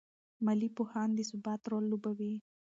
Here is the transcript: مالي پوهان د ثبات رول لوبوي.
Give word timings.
مالي 0.45 0.69
پوهان 0.77 1.09
د 1.15 1.19
ثبات 1.29 1.61
رول 1.71 1.85
لوبوي. 1.91 2.33